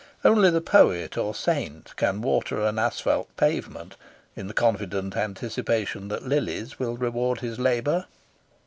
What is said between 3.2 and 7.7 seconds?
pavement in the confident anticipation that lilies will reward his